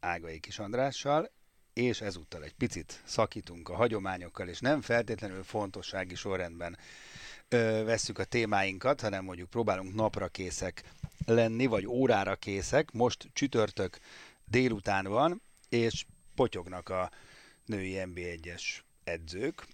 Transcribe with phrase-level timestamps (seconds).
[0.00, 1.30] Ágai Kis Andrással,
[1.72, 6.78] és ezúttal egy picit szakítunk a hagyományokkal, és nem feltétlenül fontossági sorrendben
[7.48, 10.82] ö, vesszük a témáinkat, hanem mondjuk próbálunk napra készek
[11.26, 12.90] lenni, vagy órára készek.
[12.90, 13.98] Most csütörtök
[14.44, 17.10] délután van, és potyognak a
[17.64, 18.62] női NB1-es
[19.04, 19.66] edzők.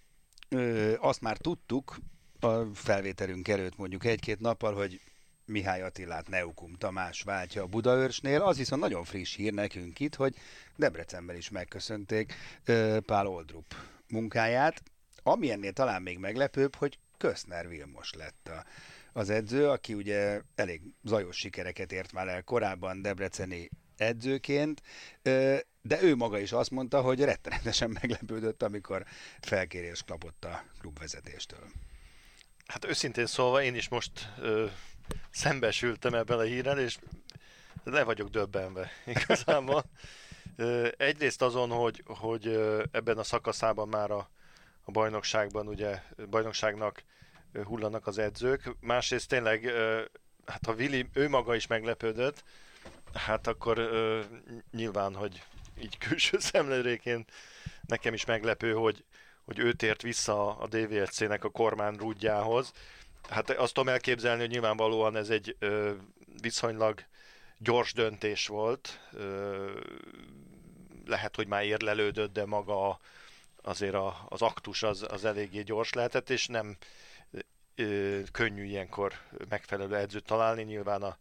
[0.49, 1.97] Ö, azt már tudtuk
[2.41, 5.01] a felvételünk előtt mondjuk egy-két nappal, hogy
[5.47, 8.43] Mihály Attilát Neukum Tamás váltja a Budaörsnél.
[8.43, 10.35] Az viszont nagyon friss hír nekünk itt, hogy
[10.77, 12.35] Debrecenben is megköszönték
[13.07, 13.75] Pál Oldrup
[14.09, 14.83] munkáját.
[15.23, 18.65] Ami ennél talán még meglepőbb, hogy Köszner Vilmos lett a,
[19.13, 24.83] az edző, aki ugye elég zajos sikereket ért már el korábban debreceni edzőként,
[25.83, 29.05] de ő maga is azt mondta, hogy rettenetesen meglepődött, amikor
[29.41, 31.71] felkérés kapott a klubvezetéstől.
[32.67, 34.33] Hát őszintén szólva én is most
[35.31, 36.99] szembesültem ebben a hírrel, és
[37.85, 39.85] le vagyok döbbenve igazából.
[40.97, 42.47] Egyrészt azon, hogy, hogy
[42.91, 44.29] ebben a szakaszában már a,
[44.85, 47.03] a bajnokságban, ugye bajnokságnak
[47.65, 48.77] hullanak az edzők.
[48.81, 49.73] Másrészt tényleg,
[50.47, 52.45] hát ha Vili ő maga is meglepődött,
[53.15, 53.91] hát akkor
[54.71, 55.43] nyilván, hogy
[55.79, 57.31] így külső szemléréként
[57.87, 59.05] nekem is meglepő, hogy,
[59.45, 62.73] hogy ő tért vissza a DVSC-nek a kormány rúdjához.
[63.29, 65.93] Hát azt tudom elképzelni, hogy nyilvánvalóan ez egy ö,
[66.41, 67.05] viszonylag
[67.59, 69.01] gyors döntés volt.
[69.13, 69.81] Ö,
[71.07, 72.99] lehet, hogy már érlelődött, de maga
[73.63, 76.77] azért a, az aktus az, az eléggé gyors lehetett, és nem
[77.75, 79.13] ö, könnyű ilyenkor
[79.49, 80.63] megfelelő edzőt találni.
[80.63, 81.17] Nyilván a,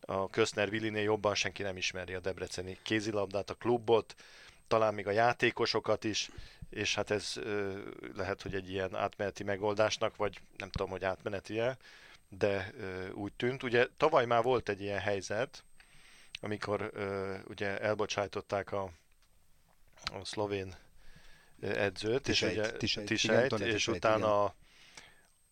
[0.00, 4.14] a Köszner Villinél jobban senki nem ismeri a debreceni kézilabdát, a klubot,
[4.68, 6.30] talán még a játékosokat is,
[6.70, 7.78] és hát ez ö,
[8.14, 11.76] lehet, hogy egy ilyen átmeneti megoldásnak, vagy nem tudom, hogy átmeneti-e,
[12.28, 13.62] de ö, úgy tűnt.
[13.62, 15.64] Ugye tavaly már volt egy ilyen helyzet,
[16.40, 18.90] amikor ö, ugye elbocsájtották a,
[20.12, 20.74] a szlovén
[21.60, 24.54] edzőt, Tisejt, és ugye Tisejt, Tisejt, igen, és Tisejt, utána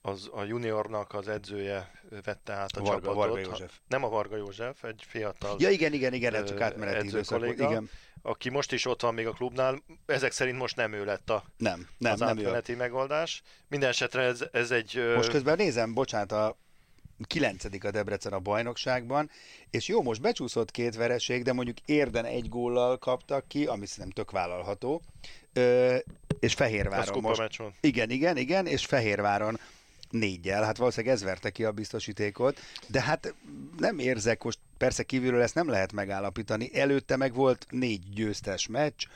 [0.01, 3.15] az, a juniornak az edzője vette át a Varga- csapatot.
[3.15, 3.79] Varga József.
[3.89, 7.91] Nem a Varga József, egy fiatal Ja igen, igen, igen, csak átmeneti edzőkolléga, Igen.
[8.27, 9.83] Aki most is ott van még a klubnál.
[10.07, 12.41] Ezek szerint most nem ő lett a, Nem, nem, az nem ő.
[12.41, 13.43] átmeneti megoldás.
[13.69, 15.13] Minden esetre ez, ez egy...
[15.15, 16.57] Most közben nézem, bocsánat, a
[17.27, 19.31] kilencedik a Debrecen a bajnokságban,
[19.71, 24.13] és jó, most becsúszott két vereség, de mondjuk érden egy góllal kaptak ki, ami szerintem
[24.13, 25.03] tök vállalható,
[25.53, 25.97] Ö,
[26.41, 27.41] és Fehérváron most.
[27.41, 27.75] meccs volt.
[27.81, 29.61] Igen, igen, igen, és Fehérváron
[30.11, 33.35] négyel, hát valószínűleg ez verte ki a biztosítékot, de hát
[33.79, 39.07] nem érzek, most persze kívülről ezt nem lehet megállapítani, előtte meg volt négy győztes meccs,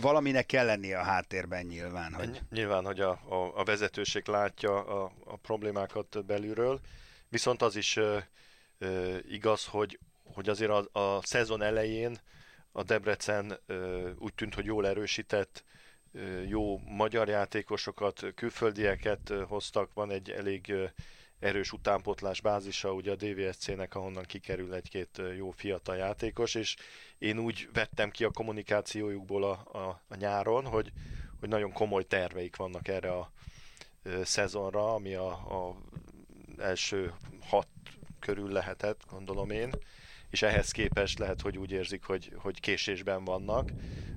[0.00, 4.84] valaminek kell lennie a háttérben nyilván, hogy Ny- Nyilván, hogy a, a, a vezetőség látja
[4.84, 6.80] a, a problémákat belülről,
[7.28, 8.18] viszont az is ö,
[8.78, 9.98] ö, igaz, hogy,
[10.34, 12.18] hogy azért a, a szezon elején
[12.72, 15.64] a Debrecen ö, úgy tűnt, hogy jól erősített,
[16.12, 20.84] ö, jó magyar játékosokat, külföldieket ö, hoztak, van egy elég ö,
[21.38, 26.76] erős utánpotlás bázisa ugye a DVSC-nek, ahonnan kikerül egy-két jó fiatal játékos, és
[27.18, 30.92] én úgy vettem ki a kommunikációjukból a, a, a nyáron, hogy,
[31.40, 33.32] hogy nagyon komoly terveik vannak erre a
[34.22, 35.76] szezonra, ami a, a
[36.58, 37.68] első hat
[38.18, 39.70] körül lehetett, gondolom én,
[40.30, 43.70] és ehhez képest lehet, hogy úgy érzik, hogy, hogy késésben vannak,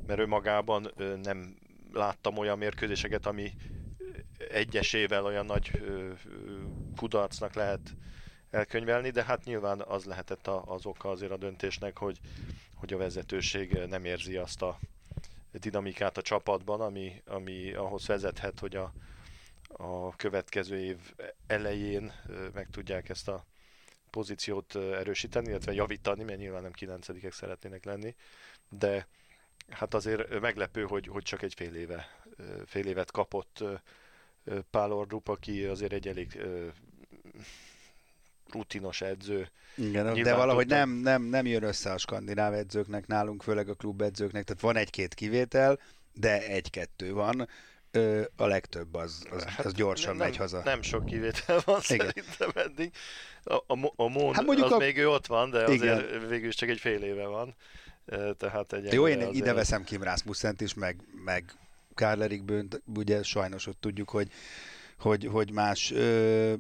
[0.07, 0.91] mert ő magában
[1.23, 1.55] nem
[1.93, 3.51] láttam olyan mérkőzéseket, ami
[4.51, 5.71] egyesével olyan nagy
[6.95, 7.95] kudarcnak lehet
[8.49, 12.19] elkönyvelni, de hát nyilván az lehetett az oka azért a döntésnek, hogy,
[12.75, 14.79] hogy a vezetőség nem érzi azt a
[15.51, 18.93] dinamikát a csapatban, ami, ami ahhoz vezethet, hogy a,
[19.67, 20.97] a következő év
[21.47, 22.13] elején
[22.53, 23.45] meg tudják ezt a
[24.09, 28.15] pozíciót erősíteni, illetve javítani, mert nyilván nem kilencedikek szeretnének lenni,
[28.69, 29.07] de
[29.69, 32.07] hát azért meglepő, hogy, hogy csak egy fél éve,
[32.65, 33.63] fél évet kapott
[34.71, 36.37] Pál Ordrup, aki azért egy elég
[38.51, 39.49] rutinos edző.
[39.75, 43.73] Igen, Nyilván de valahogy nem, nem, nem jön össze a skandináv edzőknek nálunk, főleg a
[43.73, 45.79] klub edzőknek, tehát van egy-két kivétel,
[46.13, 47.47] de egy-kettő van.
[47.91, 50.61] Ö, a legtöbb az, az, hát az gyorsan nem, megy haza.
[50.63, 52.07] Nem sok kivétel van Igen.
[52.07, 52.93] szerintem eddig.
[53.43, 54.77] A, a, a Mon, hát mondjuk az a...
[54.77, 56.27] még ő ott van, de azért Igen.
[56.27, 57.55] végül is csak egy fél éve van.
[58.37, 59.33] Tehát egy Jó, én azért...
[59.33, 61.53] ide veszem Kim Rasmussen-t is, meg, meg
[61.99, 64.31] Karl Erik Bönt, ugye sajnos ott tudjuk, hogy,
[64.97, 66.53] hogy, hogy más ö,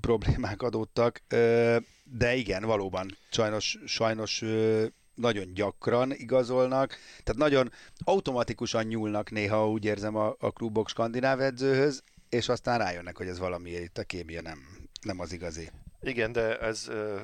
[0.00, 7.72] problémák adódtak, ö, de igen, valóban sajnos, sajnos ö, nagyon gyakran igazolnak, tehát nagyon
[8.04, 13.38] automatikusan nyúlnak néha, úgy érzem a, a klubok skandináv edzőhöz, és aztán rájönnek, hogy ez
[13.38, 14.58] valami itt a kémia nem,
[15.02, 15.70] nem az igazi.
[16.00, 17.20] Igen, de ez ö,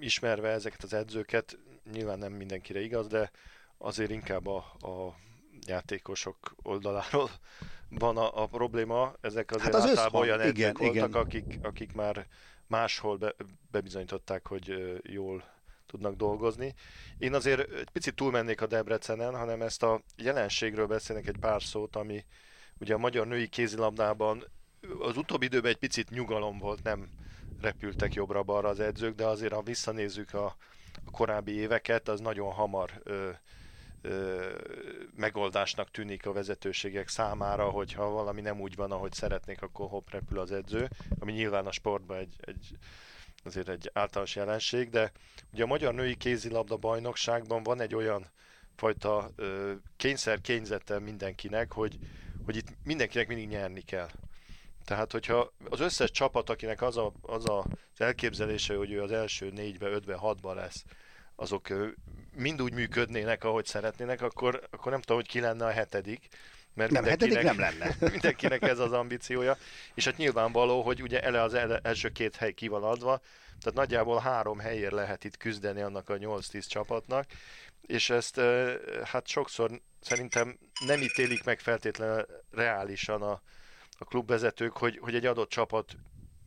[0.00, 1.58] ismerve ezeket az edzőket,
[1.92, 3.30] nyilván nem mindenkire igaz, de
[3.78, 5.24] azért inkább a, a
[5.66, 7.30] játékosok oldaláról
[7.88, 9.14] van a, a probléma.
[9.20, 11.12] Ezek azért hát az általában olyan igen, voltak, igen.
[11.12, 12.26] Akik, akik már
[12.66, 13.34] máshol be,
[13.70, 15.44] bebizonyították, hogy jól
[15.86, 16.74] tudnak dolgozni.
[17.18, 21.96] Én azért egy picit túlmennék a Debrecenen, hanem ezt a jelenségről beszélnek egy pár szót,
[21.96, 22.24] ami
[22.78, 24.44] ugye a magyar női kézilabdában
[24.98, 27.08] az utóbbi időben egy picit nyugalom volt, nem
[27.60, 30.56] repültek jobbra-balra az edzők, de azért ha visszanézzük a,
[31.04, 33.30] a korábbi éveket, az nagyon hamar ö,
[35.16, 40.38] megoldásnak tűnik a vezetőségek számára, hogyha valami nem úgy van, ahogy szeretnék, akkor hopp repül
[40.38, 40.88] az edző,
[41.18, 42.76] ami nyilván a sportban egy, egy
[43.44, 45.12] azért egy általános jelenség, de
[45.52, 48.30] ugye a Magyar Női Kézilabda Bajnokságban van egy olyan
[48.76, 51.98] fajta ö, kényszer kényzete mindenkinek, hogy,
[52.44, 54.08] hogy itt mindenkinek mindig nyerni kell.
[54.84, 59.12] Tehát, hogyha az összes csapat, akinek az, a, az a, az elképzelése, hogy ő az
[59.12, 60.84] első négybe, ötbe, hatba lesz,
[61.36, 61.68] azok
[62.36, 66.28] mind úgy működnének, ahogy szeretnének, akkor, akkor nem tudom, hogy ki lenne a hetedik.
[66.74, 67.96] Mert nem, hetedik nem lenne.
[68.10, 69.56] mindenkinek ez az ambíciója.
[69.94, 73.20] És hát nyilvánvaló, hogy ugye ele az első két hely ki van adva,
[73.60, 77.26] tehát nagyjából három helyért lehet itt küzdeni annak a 8-10 csapatnak,
[77.80, 78.40] és ezt
[79.04, 83.40] hát sokszor szerintem nem ítélik meg feltétlenül reálisan a,
[83.98, 85.96] a klubvezetők, hogy, hogy egy adott csapat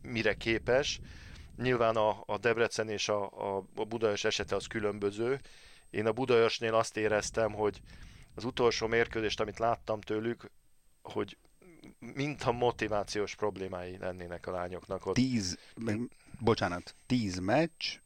[0.02, 1.00] mire képes.
[1.56, 5.40] Nyilván a, a Debrecen és a, a, a Budajos esete az különböző.
[5.90, 7.80] Én a Budajosnél azt éreztem, hogy
[8.34, 10.50] az utolsó mérkőzést, amit láttam tőlük,
[11.02, 11.36] hogy
[11.98, 15.14] mintha motivációs problémái lennének a lányoknak ott.
[15.14, 15.58] Tíz,
[16.38, 17.98] bocsánat, tíz meccs,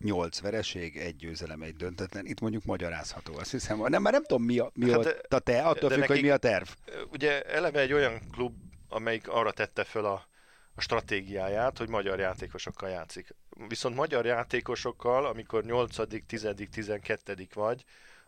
[0.00, 2.26] nyolc vereség, egy győzelem, egy döntetlen.
[2.26, 3.80] Itt mondjuk magyarázható, azt hiszem.
[3.80, 6.30] Nem, már nem tudom, mi a, mi hát, a te, attól függ, nekik, hogy mi
[6.30, 6.68] a terv.
[7.10, 8.54] Ugye eleve egy olyan klub,
[8.88, 10.26] amelyik arra tette föl a,
[10.74, 13.34] a stratégiáját, hogy magyar játékosokkal játszik.
[13.68, 17.48] Viszont magyar játékosokkal, amikor 8., 10., 12.
[17.54, 17.84] vagy,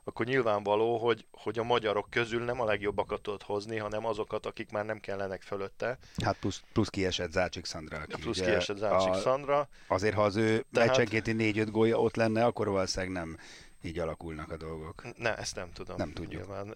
[0.09, 4.71] akkor nyilvánvaló, hogy, hogy a magyarok közül nem a legjobbakat tudod hozni, hanem azokat, akik
[4.71, 5.99] már nem kellenek fölötte.
[6.25, 7.97] Hát plusz, plusz kiesett Zácsik Szandra.
[7.99, 9.69] Aki plusz kiesett Zácsik a, Szandra.
[9.87, 10.89] Azért, ha az ő Tehát...
[10.89, 13.37] meccsenkéti négy-öt gólya ott lenne, akkor valószínűleg nem
[13.83, 15.03] így alakulnak a dolgok.
[15.17, 15.97] Ne, ezt nem tudom.
[15.97, 16.47] Nem tudjuk.
[16.47, 16.75] Nyilván,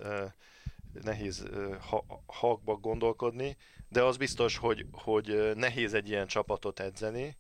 [1.03, 1.47] nehéz
[1.89, 3.57] ha, hakba gondolkodni,
[3.89, 7.37] de az biztos, hogy, hogy nehéz egy ilyen csapatot edzeni,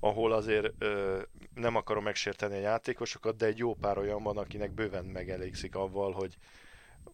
[0.00, 1.22] ahol azért ö,
[1.54, 6.12] nem akarom megsérteni a játékosokat, de egy jó pár olyan van, akinek bőven megelégszik avval,
[6.12, 6.36] hogy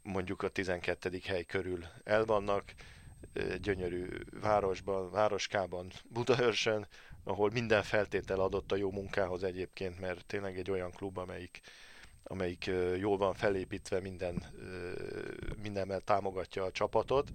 [0.02, 1.20] mondjuk a 12.
[1.24, 2.74] hely körül el vannak,
[3.60, 4.08] gyönyörű
[4.40, 6.86] városban, városkában, Budaörsön,
[7.24, 11.60] ahol minden feltétel adott a jó munkához egyébként, mert tényleg egy olyan klub, amelyik,
[12.24, 14.42] amelyik jól van felépítve, minden,
[15.62, 17.30] mindenmel támogatja a csapatot,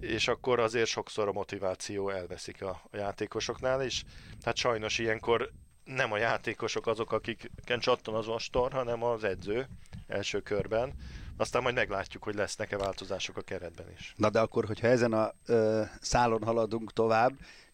[0.00, 4.02] és akkor azért sokszor a motiváció elveszik a, a játékosoknál, és
[4.42, 5.50] hát sajnos ilyenkor
[5.84, 9.68] nem a játékosok azok, akiken csattan az ostor, hanem az edző
[10.06, 10.92] első körben.
[11.36, 14.14] Aztán majd meglátjuk, hogy lesznek-e változások a keretben is.
[14.16, 17.32] Na de akkor, hogyha ezen a ö, szálon haladunk tovább,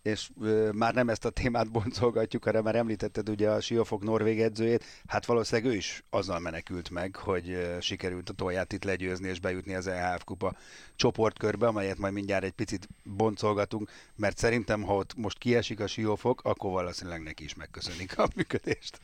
[0.08, 0.30] és
[0.72, 5.26] már nem ezt a témát boncolgatjuk, hanem már említetted ugye a Siófok norvég edzőjét, hát
[5.26, 9.86] valószínűleg ő is azzal menekült meg, hogy sikerült a tolját itt legyőzni és bejutni az
[9.86, 10.56] EHF kupa
[10.96, 16.40] csoportkörbe, amelyet majd mindjárt egy picit boncolgatunk, mert szerintem, ha ott most kiesik a Siófok,
[16.44, 19.00] akkor valószínűleg neki is megköszönik a működést.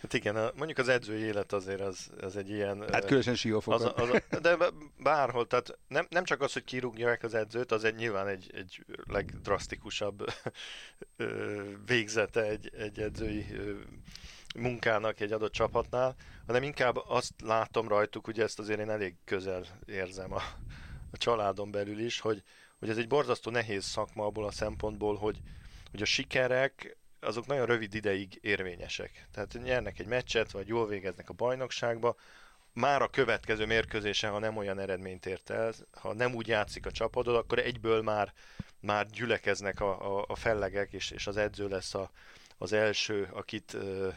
[0.00, 2.84] Hát igen, mondjuk az edzői élet azért az, az egy ilyen...
[2.92, 3.86] Hát különösen siófokon.
[3.86, 4.56] Az, az, de
[4.98, 8.84] bárhol, tehát nem, nem csak az, hogy kirúgják az edzőt, az egy nyilván egy, egy
[9.06, 10.24] legdrasztikusabb
[11.86, 13.46] végzete egy, egy edzői
[14.56, 16.14] munkának egy adott csapatnál,
[16.46, 20.42] hanem inkább azt látom rajtuk, ugye ezt azért én elég közel érzem a,
[21.10, 22.42] a családon belül is, hogy,
[22.78, 25.38] hogy ez egy borzasztó nehéz szakma abból a szempontból, hogy,
[25.90, 29.26] hogy a sikerek azok nagyon rövid ideig érvényesek.
[29.32, 32.16] Tehát nyernek egy meccset, vagy jól végeznek a bajnokságba,
[32.72, 36.90] már a következő mérkőzésen, ha nem olyan eredményt ért el, ha nem úgy játszik a
[36.90, 38.32] csapatod, akkor egyből már,
[38.80, 42.10] már gyülekeznek a, a, a fellegek, és, és az edző lesz a,
[42.58, 44.08] az első, akit ö,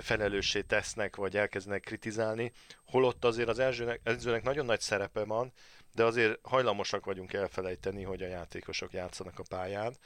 [0.00, 2.52] felelőssé tesznek, vagy elkezdenek kritizálni,
[2.86, 5.52] holott azért az edzőnek, edzőnek nagyon nagy szerepe van,
[5.94, 9.96] de azért hajlamosak vagyunk elfelejteni, hogy a játékosok játszanak a pályán,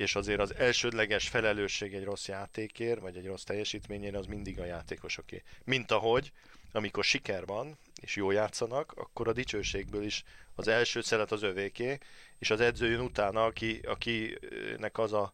[0.00, 4.64] és azért az elsődleges felelősség egy rossz játékért, vagy egy rossz teljesítményére az mindig a
[4.64, 5.42] játékosoké.
[5.64, 6.32] Mint ahogy,
[6.72, 11.98] amikor siker van, és jó játszanak, akkor a dicsőségből is az első szeret az övéké,
[12.38, 15.32] és az edző jön utána, aki, akinek az a,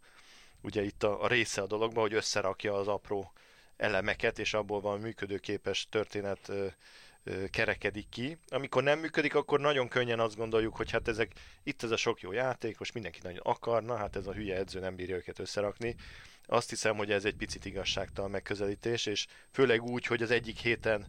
[0.60, 3.32] ugye itt a, a része a dologban, hogy összerakja az apró
[3.76, 6.52] elemeket, és abból van működőképes történet
[7.50, 8.38] kerekedik ki.
[8.48, 12.20] Amikor nem működik, akkor nagyon könnyen azt gondoljuk, hogy hát ezek, itt ez a sok
[12.20, 15.94] jó játékos, mindenki nagyon akarna, hát ez a hülye edző nem bírja őket összerakni.
[16.46, 21.06] Azt hiszem, hogy ez egy picit igazságtalan megközelítés, és főleg úgy, hogy az egyik héten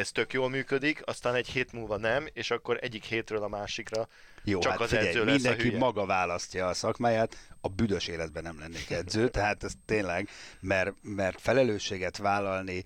[0.00, 4.08] ez tök jól működik, aztán egy hét múlva nem, és akkor egyik hétről a másikra
[4.44, 5.78] Jó, csak hát az figyelj, edző lesz mindenki a hülye.
[5.78, 10.28] maga választja a szakmáját, a büdös életben nem lennék edző, tehát ez tényleg,
[10.60, 12.84] mert, mert felelősséget vállalni,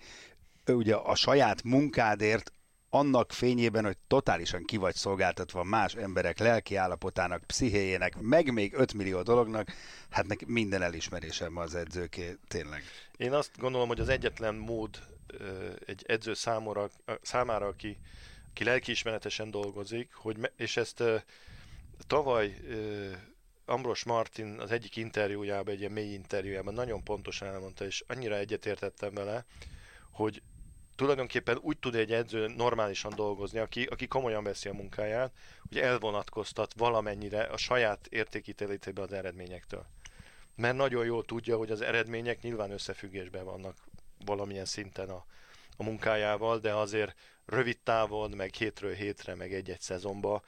[0.72, 2.52] ugye a saját munkádért
[2.94, 8.94] annak fényében, hogy totálisan ki vagy szolgáltatva más emberek lelki állapotának, pszichéjének, meg még 5
[8.94, 9.72] millió dolognak,
[10.10, 12.82] hát neki minden elismerésem az edzőké, tényleg.
[13.16, 14.98] Én azt gondolom, hogy az egyetlen mód
[15.86, 16.90] egy edző számára,
[17.22, 17.98] számára aki,
[18.50, 21.02] aki lelkiismeretesen dolgozik, hogy és ezt
[22.06, 22.56] tavaly
[23.64, 29.14] Ambros Martin az egyik interjújában, egy ilyen mély interjújában nagyon pontosan elmondta, és annyira egyetértettem
[29.14, 29.44] vele,
[30.10, 30.42] hogy
[30.96, 35.32] tulajdonképpen úgy tud egy edző normálisan dolgozni, aki, aki komolyan veszi a munkáját,
[35.68, 39.86] hogy elvonatkoztat valamennyire a saját értékítéletébe az eredményektől.
[40.56, 43.76] Mert nagyon jól tudja, hogy az eredmények nyilván összefüggésben vannak
[44.24, 45.24] valamilyen szinten a,
[45.76, 47.14] a munkájával, de azért
[47.46, 50.42] rövid távon, meg hétről hétre, meg egy-egy szezonba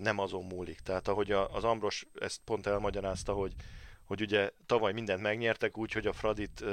[0.00, 0.80] nem azon múlik.
[0.80, 3.52] Tehát ahogy az Ambros ezt pont elmagyarázta, hogy
[4.10, 6.64] hogy ugye tavaly mindent megnyertek úgy, hogy a Fradit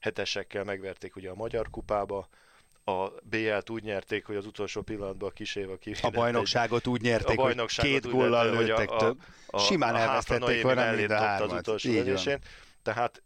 [0.00, 2.28] hetesekkel megverték ugye a Magyar Kupába,
[2.84, 7.38] a BL-t úgy nyerték, hogy az utolsó pillanatban a kis Éva A bajnokságot úgy nyerték,
[7.38, 9.18] a bajnokságot hogy két góllal lőttek a- több.
[9.46, 11.52] a, Simán a elvesztették volna mind a hármat.
[11.52, 12.38] az utolsó Így.
[12.82, 13.22] Tehát,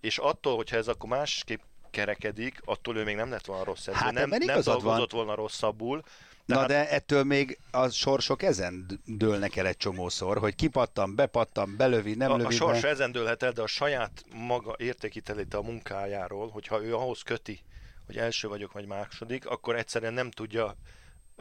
[0.00, 3.98] és attól, hogyha ez akkor másképp kerekedik, attól ő még nem lett volna rossz edző.
[3.98, 4.82] Hát nem, nem igazad van.
[4.82, 6.02] dolgozott volna rosszabbul.
[6.44, 11.76] Na Tehát- de ettől még a sorsok ezen dőlnek el egy csomószor, hogy kipattam, bepattam,
[11.76, 12.54] belövi, nem a, lövi a be.
[12.54, 17.60] sors ezen dőlhet el, de a saját maga értékítelite a munkájáról, hogyha ő ahhoz köti,
[18.06, 20.76] hogy első vagyok, vagy második, akkor egyszerűen nem tudja,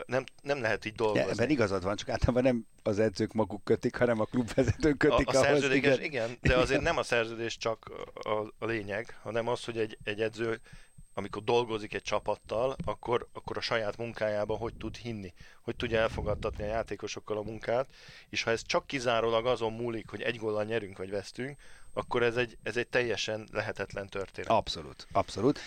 [0.06, 1.32] nem, nem lehet így dolgozni.
[1.32, 5.32] ebben igazad van, csak általában nem az edzők maguk kötik, hanem a klubvezetők kötik a,
[5.32, 5.48] a ahhoz.
[5.48, 6.04] szerződéses, igen.
[6.06, 6.38] igen.
[6.42, 8.30] de azért nem a szerződés csak a,
[8.60, 10.62] a lényeg, hanem az, hogy egy, egy edző,
[11.14, 16.64] amikor dolgozik egy csapattal, akkor, akkor a saját munkájában hogy tud hinni, hogy tudja elfogadtatni
[16.64, 17.88] a játékosokkal a munkát,
[18.30, 21.58] és ha ez csak kizárólag azon múlik, hogy egy góllal nyerünk vagy vesztünk,
[21.94, 24.50] akkor ez egy, ez egy teljesen lehetetlen történet.
[24.50, 25.60] Abszolút, abszolút.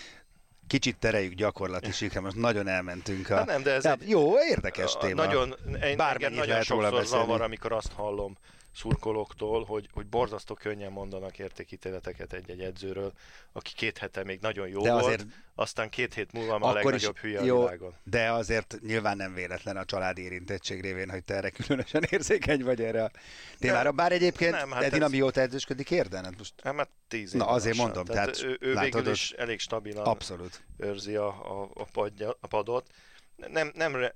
[0.67, 3.29] Kicsit tereljük gyakorlati sikre, most nagyon elmentünk.
[3.29, 3.35] A...
[3.35, 5.25] Hát nem, de ez Ja, egy- Jó, érdekes A- téma.
[5.25, 7.25] Nagyon, engem Bármennyit nagyon lehet róla sokszor beszélni.
[7.25, 8.37] zavar, amikor azt hallom
[8.75, 13.13] szurkolóktól, hogy, hogy borzasztó könnyen mondanak értékítéleteket egy-egy edzőről,
[13.51, 16.73] aki két hete még nagyon jó De volt, azért- aztán két hét múlva már a
[16.73, 17.93] legnagyobb hülye jó, a világon.
[18.03, 22.81] de azért nyilván nem véletlen a családi érintettség révén, hogy te erre különösen érzékeny vagy
[22.81, 23.11] erre a
[23.59, 23.91] témára.
[23.91, 26.23] Bár egyébként nem, hát Edina ez- mióta edzősködik érden?
[26.23, 27.93] Hát most Hát már tíz Na, év azért lassan.
[27.93, 30.63] mondom, tehát, tehát ő, ő látod, végül is elég stabilan abszolút.
[30.77, 31.27] őrzi a,
[31.61, 32.87] a, a, padja, a padot.
[33.35, 34.11] Nem, nem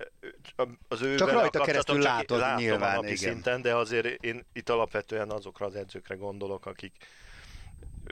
[0.88, 3.18] az ő Csak rajta keresztül csak látod látom nyilván, a napi igen.
[3.18, 6.96] szinten, de azért én itt alapvetően azokra az edzőkre gondolok, akik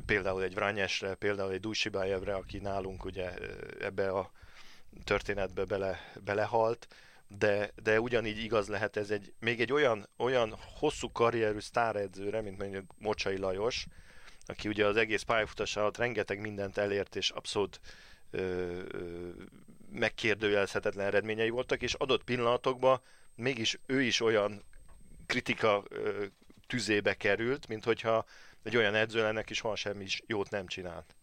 [0.06, 3.34] például egy Vrányesre, például egy Dujsibájevre, aki nálunk ugye
[3.80, 4.32] ebbe a
[5.04, 6.88] történetbe bele, belehalt,
[7.28, 12.58] de, de ugyanígy igaz lehet ez egy, még egy olyan, olyan hosszú karrierű sztáredzőre, mint
[12.58, 13.86] mondjuk Mocsai Lajos,
[14.46, 17.80] aki ugye az egész pályafutása alatt rengeteg mindent elért, és abszolút
[18.32, 18.40] ö,
[18.92, 19.30] ö,
[19.92, 23.02] megkérdőjelezhetetlen eredményei voltak, és adott pillanatokban
[23.36, 24.64] mégis ő is olyan
[25.26, 25.84] kritika
[26.68, 28.26] tüzébe került, mint hogyha
[28.64, 31.16] egy olyan edző lenne, aki soha semmi is jót nem csinált.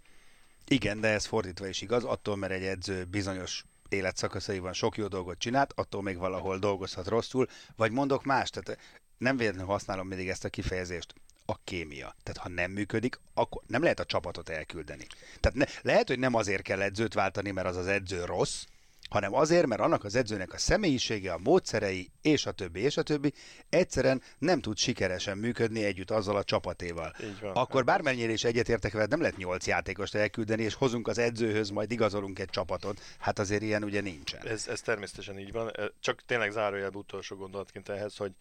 [0.66, 5.38] Igen, de ez fordítva is igaz, attól, mert egy edző bizonyos életszakaszaiban sok jó dolgot
[5.38, 8.80] csinált, attól még valahol dolgozhat rosszul, vagy mondok más, tehát
[9.18, 11.14] nem véletlenül használom mindig ezt a kifejezést,
[11.46, 12.16] a kémia.
[12.22, 15.06] Tehát ha nem működik, akkor nem lehet a csapatot elküldeni.
[15.40, 18.64] Tehát ne, lehet, hogy nem azért kell edzőt váltani, mert az az edző rossz,
[19.10, 23.02] hanem azért, mert annak az edzőnek a személyisége, a módszerei, és a többi, és a
[23.02, 23.32] többi
[23.68, 27.16] egyszerűen nem tud sikeresen működni együtt azzal a csapatéval.
[27.40, 27.52] Van.
[27.52, 31.90] Akkor bármennyire is egyetértek veled, nem lehet nyolc játékost elküldeni, és hozunk az edzőhöz, majd
[31.90, 33.00] igazolunk egy csapatot.
[33.18, 34.46] Hát azért ilyen ugye nincsen.
[34.46, 35.72] Ez, ez természetesen így van.
[36.00, 38.32] Csak tényleg zárójelben utolsó gondolatként ehhez, hogy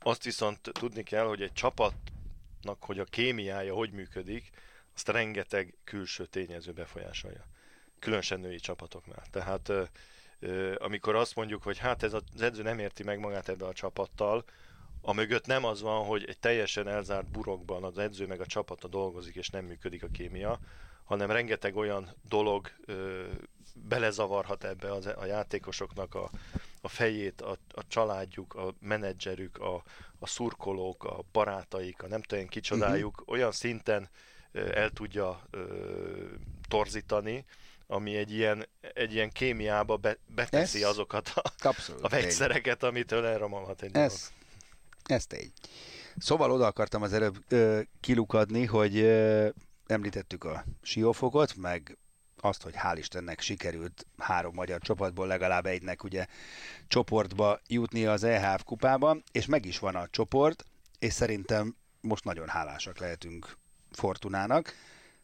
[0.00, 1.52] azt viszont tudni kell, hogy egy
[2.58, 4.50] csapatnak, hogy a kémiája hogy működik,
[4.94, 7.46] azt rengeteg külső tényező befolyásolja.
[7.98, 9.22] Különösen női csapatoknál.
[9.30, 9.72] Tehát
[10.78, 14.44] amikor azt mondjuk, hogy hát ez az edző nem érti meg magát ebbe a csapattal,
[15.00, 18.88] a mögött nem az van, hogy egy teljesen elzárt burokban az edző meg a csapata
[18.88, 20.58] dolgozik, és nem működik a kémia,
[21.04, 23.24] hanem rengeteg olyan dolog ö,
[23.74, 26.30] belezavarhat ebbe az, a játékosoknak a,
[26.80, 29.82] a fejét, a, a családjuk, a menedzserük, a,
[30.18, 33.34] a szurkolók, a barátaik, a nem tudom kicsodájuk, uh-huh.
[33.34, 34.08] olyan szinten
[34.52, 35.64] el tudja ö,
[36.68, 37.44] torzítani,
[37.86, 43.26] ami egy ilyen, egy ilyen kémiába be, beteszi Ez azokat a, abszolút a vegyszereket, amitől
[43.26, 44.32] elromolhat egy Ez,
[45.04, 45.52] ez tény.
[46.16, 49.48] Szóval oda akartam az előbb ö, kilukadni, hogy ö,
[49.86, 51.98] említettük a siófokot, meg
[52.40, 56.26] azt, hogy hál' Istennek sikerült három magyar csapatból legalább egynek ugye
[56.88, 60.64] csoportba jutni az EHF kupában, és meg is van a csoport,
[60.98, 63.56] és szerintem most nagyon hálásak lehetünk
[63.90, 64.74] Fortunának.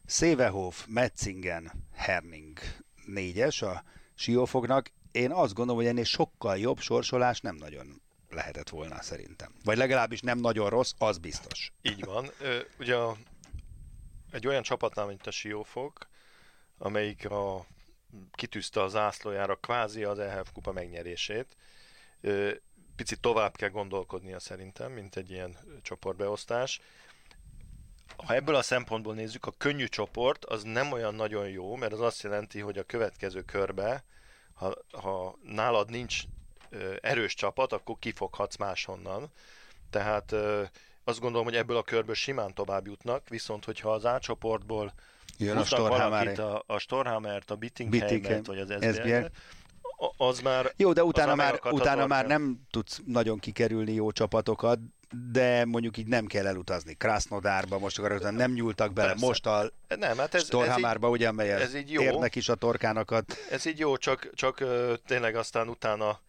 [0.05, 2.59] Szévehof, Metzingen, Herning
[3.05, 3.83] négyes a
[4.15, 4.91] siófognak.
[5.11, 9.53] Én azt gondolom, hogy ennél sokkal jobb sorsolás nem nagyon lehetett volna szerintem.
[9.63, 11.71] Vagy legalábbis nem nagyon rossz, az biztos.
[11.81, 12.29] Így van.
[12.39, 13.17] Ö, ugye a,
[14.31, 15.93] egy olyan csapatnál, mint a Siófog,
[16.77, 17.65] amelyik a,
[18.31, 21.55] kitűzte az zászlójára kvázi az EHF kupa megnyerését,
[22.95, 26.81] picit tovább kell gondolkodnia szerintem, mint egy ilyen csoportbeosztás
[28.17, 32.01] ha ebből a szempontból nézzük, a könnyű csoport az nem olyan nagyon jó, mert az
[32.01, 34.03] azt jelenti, hogy a következő körbe,
[34.53, 36.23] ha, ha nálad nincs
[37.01, 39.31] erős csapat, akkor kifoghatsz máshonnan.
[39.89, 40.31] Tehát
[41.03, 44.93] azt gondolom, hogy ebből a körből simán tovább jutnak, viszont hogyha az A csoportból
[45.37, 49.25] Jön a valakit, a, a Storhamert, a Bittingheimet, vagy az SBL,
[50.17, 50.73] az már...
[50.77, 54.79] Jó, de utána, már, utána már nem tudsz nagyon kikerülni jó csapatokat,
[55.31, 56.93] de mondjuk így nem kell elutazni.
[56.93, 59.25] Krasnodárba, most akkor nem nyúltak bele, Persze.
[59.25, 62.01] most a nem, hát ez, Storhamárba, ugye, amelyet ez így jó.
[62.01, 63.37] érnek is a torkánakat.
[63.49, 64.63] Ez így jó, csak, csak
[65.05, 66.19] tényleg aztán utána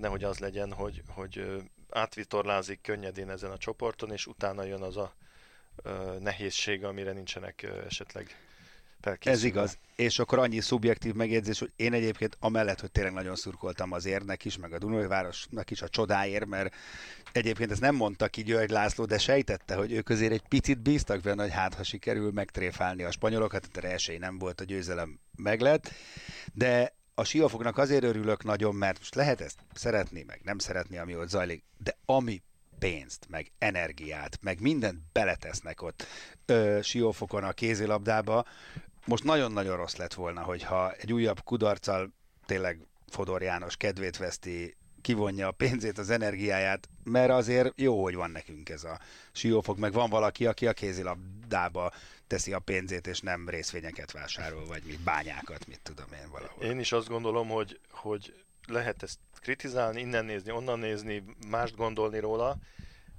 [0.00, 5.12] nehogy az legyen, hogy, hogy átvitorlázik könnyedén ezen a csoporton, és utána jön az a
[5.84, 8.36] uh, nehézség, amire nincsenek esetleg
[9.20, 9.78] ez igaz.
[9.96, 14.44] És akkor annyi szubjektív megjegyzés, hogy én egyébként amellett, hogy tényleg nagyon szurkoltam az érnek
[14.44, 16.74] is, meg a Dunai Városnak is a csodáért, mert
[17.32, 21.20] egyébként ezt nem mondta ki György László, de sejtette, hogy ők azért egy picit bíztak
[21.20, 25.90] benne, hogy hát ha sikerül megtréfálni a spanyolokat, tehát esély nem volt, a győzelem meglett,
[26.52, 31.16] de a siófoknak azért örülök nagyon, mert most lehet ezt szeretni, meg nem szeretni, ami
[31.16, 32.42] ott zajlik, de ami
[32.78, 36.06] pénzt, meg energiát, meg mindent beletesznek ott
[36.46, 38.44] ö, siófokon a kézilabdába,
[39.04, 42.12] most nagyon-nagyon rossz lett volna, hogyha egy újabb kudarccal
[42.46, 48.30] tényleg Fodor János kedvét veszti, kivonja a pénzét, az energiáját, mert azért jó, hogy van
[48.30, 49.00] nekünk ez a
[49.32, 51.92] siófok, meg van valaki, aki a kézilabdába
[52.26, 56.64] teszi a pénzét, és nem részvényeket vásárol, vagy mit, bányákat, mit tudom én valahol.
[56.64, 62.18] Én is azt gondolom, hogy, hogy lehet ezt kritizálni, innen nézni, onnan nézni, mást gondolni
[62.18, 62.56] róla,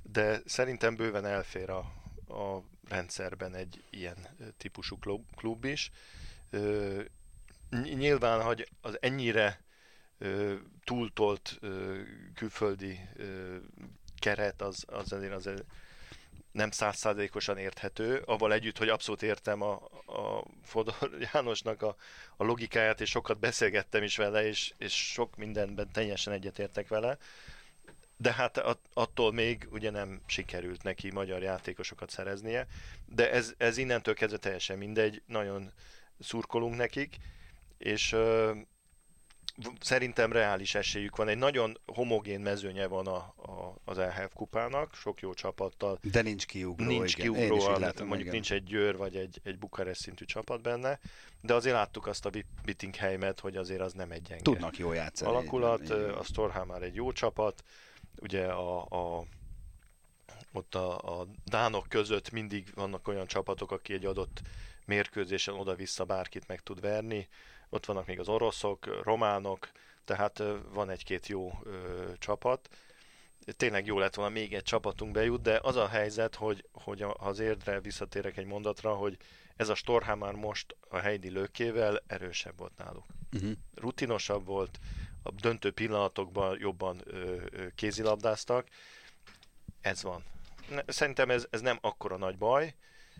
[0.03, 1.77] de szerintem bőven elfér a,
[2.33, 4.17] a rendszerben egy ilyen
[4.57, 4.99] típusú
[5.35, 5.91] klub is.
[7.95, 9.61] Nyilván, hogy az ennyire
[10.83, 11.59] túltolt
[12.35, 12.99] külföldi
[14.19, 15.63] keret az, az azért, azért
[16.55, 19.73] nem százszázalékosan érthető, avval együtt, hogy abszolút értem a,
[20.05, 21.95] a Fodor Jánosnak a,
[22.37, 27.17] a logikáját, és sokat beszélgettem is vele, és, és sok mindenben teljesen egyetértek vele,
[28.17, 28.63] de hát
[28.93, 32.67] attól még ugye nem sikerült neki magyar játékosokat szereznie,
[33.05, 35.71] de ez, ez innentől kezdve teljesen mindegy, nagyon
[36.19, 37.17] szurkolunk nekik,
[37.77, 38.15] és
[39.79, 41.27] szerintem reális esélyük van.
[41.27, 45.99] Egy nagyon homogén mezőnye van a, a, az EHF kupának, sok jó csapattal.
[46.11, 46.85] De nincs kiugró.
[46.85, 47.33] Nincs igen.
[47.33, 48.33] kiugró, a, látom, mondjuk igen.
[48.33, 50.99] nincs egy Győr vagy egy, egy Bukarest szintű csapat benne,
[51.41, 52.29] de azért láttuk azt a
[52.65, 54.43] Bittingheimet, hogy azért az nem egy gyenge.
[54.43, 55.31] Tudnak jó játszani.
[55.31, 57.63] Alakulat, a Storham már egy jó csapat,
[58.21, 58.81] ugye a,
[59.17, 59.25] a
[60.51, 64.41] ott a, a dánok között mindig vannak olyan csapatok, aki egy adott
[64.85, 67.27] mérkőzésen oda-vissza bárkit meg tud verni.
[67.75, 69.69] Ott vannak még az oroszok, románok,
[70.05, 72.69] tehát van egy-két jó ö, csapat.
[73.57, 77.39] tényleg jó lett volna még egy csapatunk bejut, de az a helyzet, hogy, hogy az
[77.39, 79.17] érdre visszatérek egy mondatra, hogy
[79.55, 83.05] ez a Storhám már most a Heidi lökével erősebb volt náluk.
[83.33, 83.51] Uh-huh.
[83.73, 84.79] Rutinosabb volt,
[85.23, 88.67] a döntő pillanatokban jobban ö, ö, kézilabdáztak.
[89.81, 90.23] Ez van.
[90.87, 92.75] Szerintem ez, ez nem akkora nagy baj.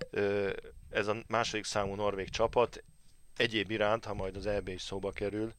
[0.10, 0.54] Ö,
[0.90, 2.84] ez a második számú norvég csapat
[3.38, 5.54] egyéb iránt, ha majd az EB is szóba kerül,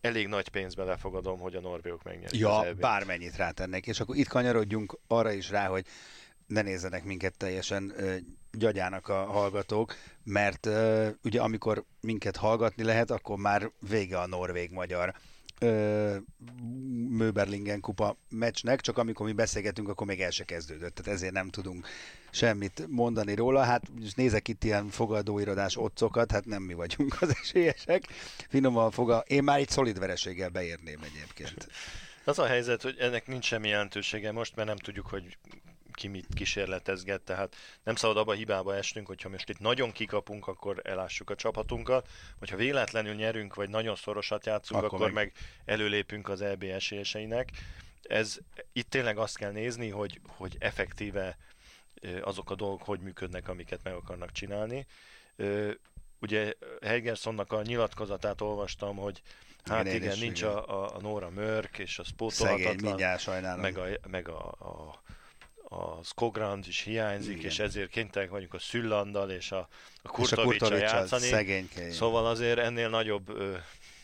[0.00, 2.80] elég nagy pénzbe lefogadom, hogy a norvégok megnyerik ja, az EB-t.
[2.80, 3.86] bármennyit rátennek.
[3.86, 5.86] És akkor itt kanyarodjunk arra is rá, hogy
[6.46, 8.16] ne nézzenek minket teljesen ö,
[8.52, 9.94] gyagyának a hallgatók,
[10.24, 15.14] mert ö, ugye amikor minket hallgatni lehet, akkor már vége a norvég-magyar
[17.08, 21.48] Möberlingen kupa meccsnek, csak amikor mi beszélgetünk, akkor még el se kezdődött, tehát ezért nem
[21.48, 21.86] tudunk
[22.30, 23.62] semmit mondani róla.
[23.62, 23.82] Hát
[24.14, 28.02] nézek itt ilyen fogadóirodás otcokat, hát nem mi vagyunk az esélyesek.
[28.48, 31.68] Finoman foga, én már egy szolid vereséggel beérném egyébként.
[32.24, 35.38] Az a helyzet, hogy ennek nincs semmi jelentősége most, mert nem tudjuk, hogy
[35.94, 40.46] ki mit kísérletezget, tehát nem szabad abba a hibába esnünk, hogyha most itt nagyon kikapunk,
[40.46, 45.24] akkor elássuk a csapatunkat, vagy ha véletlenül nyerünk, vagy nagyon szorosat játszunk, akkor, akkor meg...
[45.24, 45.32] meg
[45.64, 47.50] előlépünk az EB esélyeseinek.
[48.02, 48.38] Ez,
[48.72, 51.36] itt tényleg azt kell nézni, hogy, hogy effektíve
[52.20, 54.86] azok a dolgok hogy működnek, amiket meg akarnak csinálni.
[56.20, 59.22] Ugye Heigersonnak a nyilatkozatát olvastam, hogy
[59.64, 60.42] hát igen, igen nincs.
[60.42, 65.02] A, a, a Nora Mörk, és a pótolhatatlan, Szegény, meg a, meg a, a
[65.72, 67.50] a Skogrand is hiányzik, Igen.
[67.50, 69.68] és ezért kénytelenek vagyunk a Szüllandal és a,
[70.02, 71.26] a Kurtovicsal játszani.
[71.26, 71.90] Szegénykei.
[71.90, 73.56] Szóval azért ennél nagyobb ö,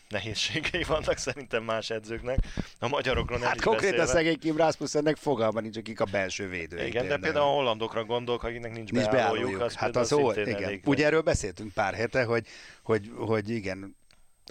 [0.09, 2.39] nehézségei vannak szerintem más edzőknek.
[2.79, 6.85] A magyarokról nem Hát konkrétan szegény Kim Rasmussennek fogalma nincs, akik a belső védő.
[6.85, 9.43] Igen, de például a hollandokra gondolok, akiknek nincs, nincs beállójuk.
[9.43, 9.61] beállójuk.
[9.61, 10.63] Az hát az ó, igen.
[10.63, 12.47] Elég Ugye erről beszéltünk pár hete, hogy,
[12.81, 13.97] hogy, hogy igen,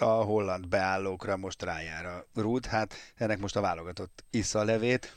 [0.00, 5.12] a holland beállókra most rájár a rút, hát ennek most a válogatott issza a levét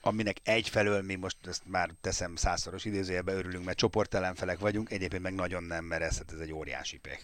[0.00, 5.34] aminek egyfelől mi most ezt már teszem százszoros idézőjelbe örülünk, mert csoportelenfelek vagyunk, egyébként meg
[5.34, 7.22] nagyon nem, mert ez, hát ez egy óriási pech.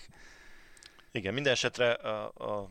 [1.11, 2.71] Igen, minden esetre a, a,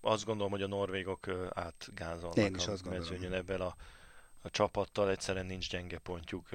[0.00, 3.76] azt gondolom, hogy a norvégok átgázolnak Én is a mezőnyön ebben a,
[4.42, 6.48] a csapattal, egyszerűen nincs gyenge pontjuk,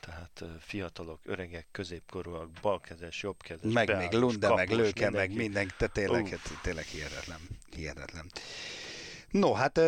[0.00, 5.16] tehát fiatalok, öregek, középkorúak, balkezes, jobbkezes, meg még Lunde, kapos, meg Lőke, mindenki.
[5.16, 8.30] meg mindenki, te tényleg, hát, tényleg hihetetlen, hihetetlen.
[9.30, 9.80] No, hát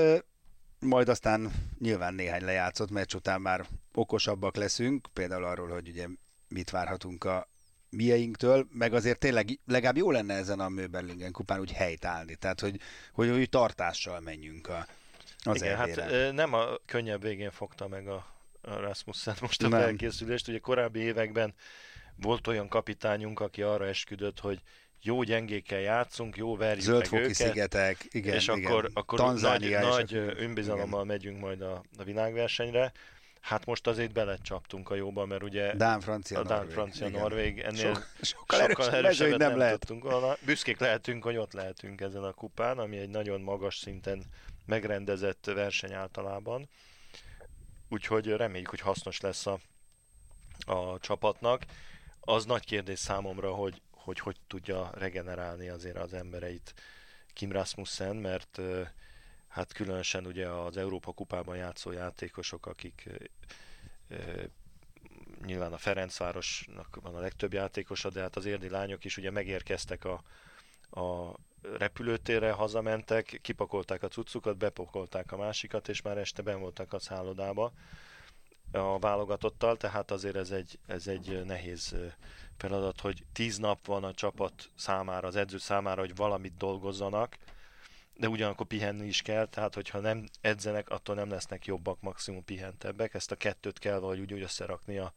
[0.82, 6.06] majd aztán nyilván néhány lejátszott meccs után már okosabbak leszünk, például arról, hogy ugye
[6.48, 7.48] mit várhatunk a
[7.90, 12.80] mieinktől, meg azért tényleg legalább jó lenne ezen a Möberlingen kupán úgy helytállni, tehát hogy,
[13.12, 14.86] hogy, hogy tartással menjünk a,
[15.42, 18.26] az Igen, hát nem a könnyebb végén fogta meg a,
[18.60, 19.80] a Rasmussen most a nem.
[19.80, 21.54] felkészülést, ugye korábbi években
[22.16, 24.62] volt olyan kapitányunk, aki arra esküdött, hogy
[25.02, 28.64] jó gyengékkel játszunk, jó verjük Zöldfoki meg őket, szigetek, igen, és igen.
[28.64, 31.16] akkor, akkor nagy, nagy önbizalommal igen.
[31.16, 32.92] megyünk majd a, a világversenyre.
[33.40, 37.20] Hát most azért belecsaptunk a jóba, mert ugye Dán, francia, a Dán, francia, igen.
[37.20, 39.78] Norvég ennél Sok, sokkal, sokkal erősebbet nem, nem lehet.
[39.78, 40.36] tudtunk volna.
[40.44, 44.24] Büszkék lehetünk, hogy ott lehetünk ezen a kupán, ami egy nagyon magas szinten
[44.66, 46.68] megrendezett verseny általában.
[47.88, 49.58] Úgyhogy reméljük, hogy hasznos lesz a,
[50.64, 51.62] a csapatnak.
[52.20, 56.74] Az nagy kérdés számomra, hogy, hogy hogy tudja regenerálni azért az embereit
[57.32, 58.60] Kim Rasmussen, mert
[59.48, 63.08] hát különösen ugye az Európa kupában játszó játékosok, akik
[65.44, 70.04] nyilván a Ferencvárosnak van a legtöbb játékosa, de hát az érdi lányok is ugye megérkeztek
[70.04, 70.22] a,
[71.00, 76.98] a repülőtérre, hazamentek, kipakolták a cuccukat, bepakolták a másikat, és már este ben voltak a
[76.98, 77.72] szállodába
[78.72, 81.94] a válogatottal, tehát azért ez egy, ez egy nehéz
[82.56, 87.36] feladat, hogy tíz nap van a csapat számára, az edző számára, hogy valamit dolgozzanak,
[88.16, 93.14] de ugyanakkor pihenni is kell, tehát hogyha nem edzenek, attól nem lesznek jobbak, maximum pihentebbek.
[93.14, 95.12] Ezt a kettőt kell valahogy úgy, összerakni a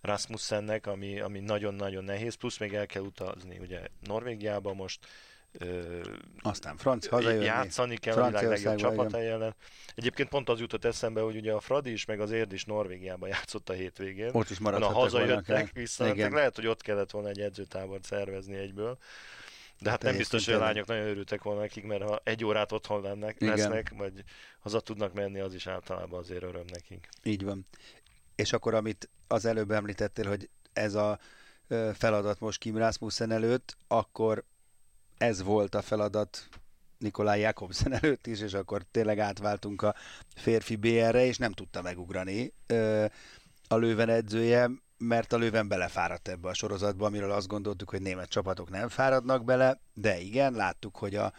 [0.00, 5.06] Rasmussennek, ami, ami nagyon-nagyon nehéz, plusz még el kell utazni ugye Norvégiába most,
[5.52, 6.00] Ö,
[6.42, 7.44] Aztán francia hazajönni.
[7.44, 9.54] Játszani kell a világ legjobb csapata ellen.
[9.94, 13.28] Egyébként pont az jutott eszembe, hogy ugye a Fradi is, meg az Érd is Norvégiában
[13.28, 14.30] játszott a hétvégén.
[14.32, 14.92] Ott is maradtak.
[14.92, 18.98] Ha hazajöttek, visszamentek, lehet, hogy ott kellett volna egy edzőtábort szervezni egyből.
[19.78, 22.72] De hát nem biztos, hogy a lányok nagyon örültek volna nekik, mert ha egy órát
[22.72, 23.56] otthon lennek, Igen.
[23.56, 24.24] lesznek, vagy
[24.58, 27.08] haza tudnak menni, az is általában azért öröm nekik.
[27.22, 27.66] Így van.
[28.34, 31.18] És akkor, amit az előbb említettél, hogy ez a
[31.94, 34.44] feladat most Kim Rasmussen előtt, akkor
[35.20, 36.48] ez volt a feladat
[36.98, 39.94] Nikolaj Jakobsen előtt is, és akkor tényleg átváltunk a
[40.36, 42.52] férfi BR-re, és nem tudta megugrani
[43.68, 48.28] a Lőven edzője, mert a Lőven belefáradt ebbe a sorozatba, amiről azt gondoltuk, hogy német
[48.28, 51.32] csapatok nem fáradnak bele, de igen, láttuk, hogy a,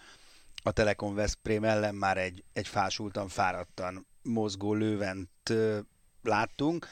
[0.63, 5.53] a Telekom Veszprém ellen már egy, egy fásultan, fáradtan mozgó lővent
[6.23, 6.87] láttunk,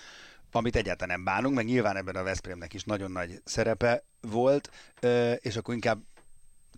[0.51, 4.69] amit egyáltalán nem bánunk, meg nyilván ebben a Veszprémnek is nagyon nagy szerepe volt,
[5.39, 6.01] és akkor inkább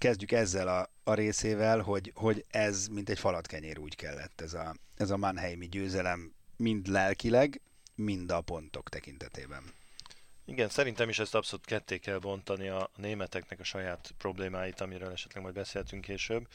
[0.02, 4.76] kezdjük ezzel a, a részével, hogy, hogy ez mint egy falatkenyér úgy kellett ez a,
[4.98, 7.62] ez a Mannheimi győzelem mind lelkileg,
[7.96, 9.64] mind a pontok tekintetében.
[10.46, 15.44] Igen, szerintem is ezt abszolút ketté kell bontani a németeknek a saját problémáit, amiről esetleg
[15.44, 16.48] majd beszéltünk később.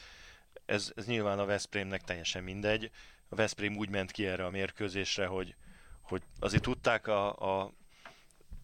[0.65, 2.91] Ez, ez nyilván a Veszprémnek teljesen mindegy.
[3.29, 5.55] A Veszprém úgy ment ki erre a mérkőzésre, hogy,
[6.01, 7.73] hogy azért tudták a, a,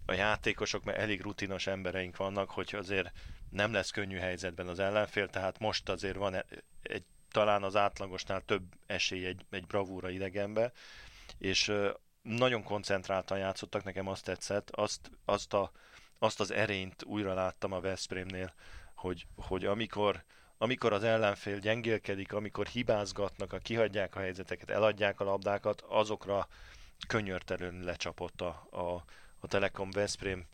[0.06, 3.12] a játékosok, mert elég rutinos embereink vannak, hogy azért
[3.54, 6.46] nem lesz könnyű helyzetben az ellenfél, tehát most azért van e,
[6.82, 10.72] egy, talán az átlagosnál több esély egy, egy bravúra idegenbe,
[11.38, 11.72] és
[12.22, 15.72] nagyon koncentráltan játszottak, nekem azt tetszett, azt, azt, a,
[16.20, 18.54] azt az erényt újra láttam a Veszprémnél,
[18.96, 20.24] hogy, hogy amikor,
[20.58, 26.48] amikor az ellenfél gyengélkedik, amikor hibázgatnak, a kihagyják a helyzeteket, eladják a labdákat, azokra
[27.08, 29.04] könyörtelően lecsapott a, a,
[29.40, 30.46] a Telekom Veszprém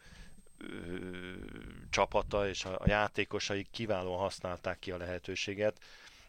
[1.90, 5.80] csapata, és a, játékosai kiválóan használták ki a lehetőséget.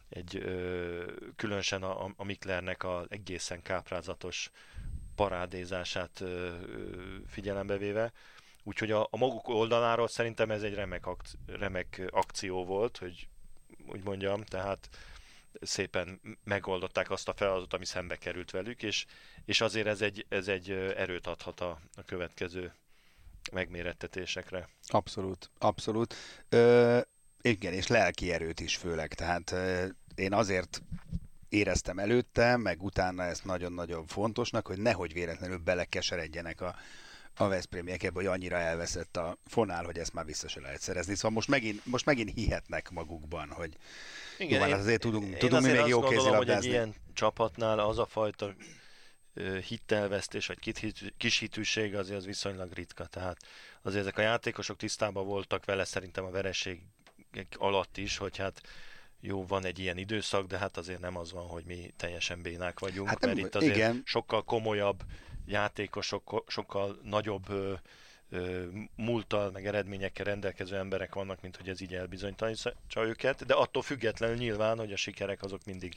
[0.09, 4.51] Egy ö, különösen a, a Miklernek a egészen káprázatos
[5.15, 6.23] parádézását
[7.27, 8.11] figyelembe véve.
[8.63, 13.27] Úgyhogy a, a maguk oldaláról szerintem ez egy remek, akci- remek akció volt, hogy
[13.85, 14.89] úgy mondjam, tehát
[15.61, 19.05] szépen megoldották azt a feladatot, ami szembe került velük, és,
[19.45, 22.73] és azért ez egy, ez egy erőt adhat a, a következő
[23.51, 24.69] megmérettetésekre.
[24.87, 26.15] Abszolút, abszolút.
[26.49, 26.99] Ö,
[27.41, 30.81] igen, és lelki erőt is főleg, tehát ö, én azért
[31.49, 36.75] éreztem előtte, meg utána ezt nagyon-nagyon fontosnak, hogy nehogy véletlenül belekeseredjenek a,
[37.35, 41.15] a Veszprémiek ebbe, hogy annyira elveszett a fonál, hogy ezt már vissza se lehet szerezni.
[41.15, 43.77] Szóval most megint, most megint hihetnek magukban, hogy
[44.37, 46.95] Igen, jó, én, azért tudunk, én tudunk azért mi még jó gondolom, hogy egy ilyen
[47.13, 48.53] csapatnál az a fajta
[49.67, 50.73] hitelvesztés, vagy
[51.17, 53.05] kishitűség azért az viszonylag ritka.
[53.05, 53.37] Tehát
[53.81, 56.81] azért ezek a játékosok tisztában voltak vele szerintem a vereség
[57.57, 58.61] alatt is, hogy hát
[59.19, 62.79] jó, van egy ilyen időszak, de hát azért nem az van, hogy mi teljesen bénák
[62.79, 64.01] vagyunk, hát mert itt azért igen.
[64.05, 65.03] sokkal komolyabb
[65.45, 67.73] játékosok, sokkal nagyobb ö,
[68.29, 68.65] ö,
[68.95, 74.35] múltal, meg eredményekkel rendelkező emberek vannak, mint hogy ez így elbizonytalanítsa őket, de attól függetlenül
[74.35, 75.93] nyilván, hogy a sikerek azok mindig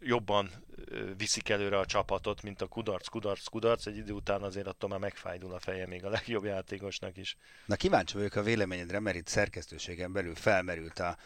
[0.00, 0.50] jobban
[1.16, 3.86] viszik előre a csapatot, mint a kudarc, kudarc, kudarc.
[3.86, 7.36] Egy idő után azért attól már megfájdul a feje még a legjobb játékosnak is.
[7.66, 11.16] Na kíváncsi vagyok a véleményedre, mert itt szerkesztőségen belül felmerült a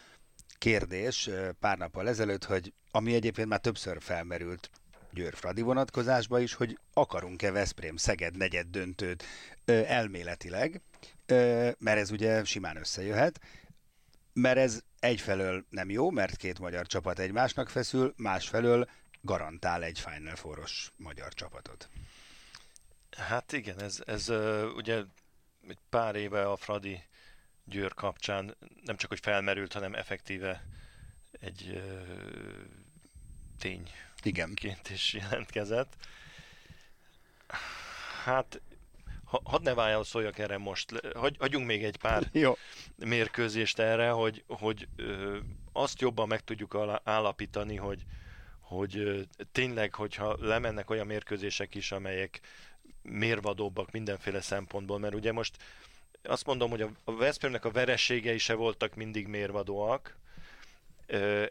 [0.57, 4.69] kérdés pár nappal ezelőtt, hogy ami egyébként már többször felmerült
[5.11, 9.23] Győr Fradi vonatkozásba is, hogy akarunk-e Veszprém Szeged negyed döntőt
[9.65, 10.81] elméletileg,
[11.77, 13.39] mert ez ugye simán összejöhet,
[14.33, 18.89] mert ez egyfelől nem jó, mert két magyar csapat egymásnak feszül, másfelől
[19.21, 21.89] garantál egy Final Four-os magyar csapatot.
[23.17, 24.29] Hát igen, ez, ez
[24.75, 25.03] ugye
[25.67, 27.03] egy pár éve a Fradi
[27.65, 30.65] Győr kapcsán nem csak, hogy felmerült, hanem effektíve
[31.31, 32.01] egy ö,
[34.21, 35.95] tényként is jelentkezett.
[38.23, 38.61] Hát,
[39.33, 42.57] ha, hadd ne válaszoljak erre most, hagy, hagyjunk még egy pár Jó.
[42.97, 45.37] mérkőzést erre, hogy, hogy ö,
[45.71, 48.05] azt jobban meg tudjuk állapítani, hogy,
[48.59, 52.39] hogy ö, tényleg, hogyha lemennek olyan mérkőzések is, amelyek
[53.01, 55.57] mérvadóbbak mindenféle szempontból, mert ugye most
[56.23, 60.17] azt mondom, hogy a Veszprémnek a verességei se voltak mindig mérvadóak.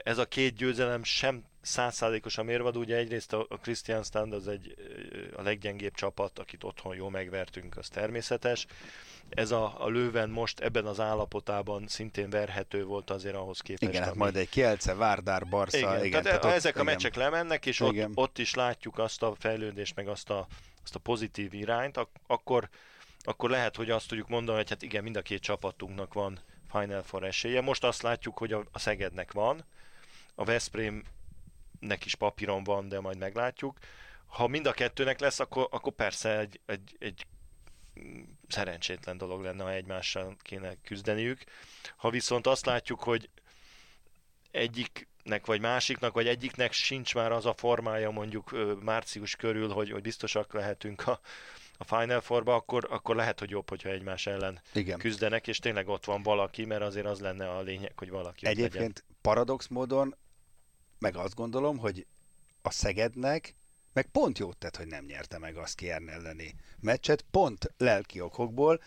[0.04, 4.74] Ez a két győzelem sem százszázalékosan mérvadó, ugye egyrészt a, Christian Stand az egy
[5.36, 8.66] a leggyengébb csapat, akit otthon jól megvertünk, az természetes.
[9.28, 13.90] Ez a, a Lőven most ebben az állapotában szintén verhető volt azért ahhoz képest.
[13.90, 14.18] Igen, hát ami...
[14.18, 15.76] majd egy Kielce, Várdár, Barca.
[15.76, 17.30] Igen, igen tehát, tehát ezek ott, a meccsek igen.
[17.30, 20.46] lemennek, és ott, ott is látjuk azt a fejlődést, meg azt a,
[20.82, 22.68] azt a pozitív irányt, ak- akkor
[23.24, 26.40] akkor lehet, hogy azt tudjuk mondani, hogy hát igen, mind a két csapatunknak van
[26.72, 27.60] Final Four esélye.
[27.60, 29.64] Most azt látjuk, hogy a, Szegednek van,
[30.34, 33.78] a Veszprémnek is papíron van, de majd meglátjuk.
[34.26, 37.26] Ha mind a kettőnek lesz, akkor, akkor persze egy, egy, egy
[38.48, 41.44] szerencsétlen dolog lenne, ha egymással kéne küzdeniük.
[41.96, 43.30] Ha viszont azt látjuk, hogy
[44.50, 48.50] egyiknek vagy másiknak, vagy egyiknek sincs már az a formája mondjuk
[48.82, 51.20] március körül, hogy, hogy biztosak lehetünk a,
[51.78, 54.98] a Final Four-ba, akkor, akkor lehet, hogy jobb, hogyha egymás ellen Igen.
[54.98, 58.74] küzdenek, és tényleg ott van valaki, mert azért az lenne a lényeg, hogy valaki Egyébként
[58.74, 59.16] legyen.
[59.20, 60.16] paradox módon,
[60.98, 62.06] meg azt gondolom, hogy
[62.62, 63.54] a Szegednek
[63.92, 68.82] meg pont jót tett, hogy nem nyerte meg azt Kiern elleni meccset, pont lelki okokból,